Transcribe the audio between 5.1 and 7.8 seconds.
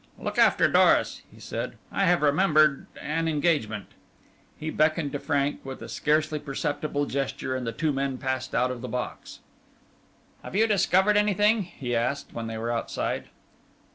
Frank, with a scarcely perceptible gesture, and the